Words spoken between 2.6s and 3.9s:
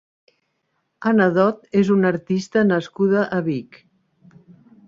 nascuda a Vic.